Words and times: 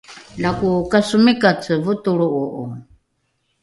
lako 0.43 0.69
kasomikace 0.91 1.71
votolro’o’o 1.85 2.63